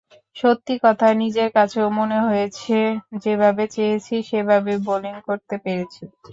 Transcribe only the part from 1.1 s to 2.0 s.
নিজের কাছেও